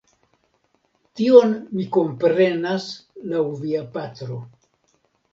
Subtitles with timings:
[1.19, 2.87] Tion mi komprenas
[3.33, 4.39] laŭ via patro.